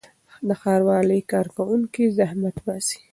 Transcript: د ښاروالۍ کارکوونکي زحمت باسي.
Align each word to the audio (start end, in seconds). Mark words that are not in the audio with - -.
د 0.47 0.49
ښاروالۍ 0.61 1.21
کارکوونکي 1.31 2.03
زحمت 2.17 2.55
باسي. 2.65 2.99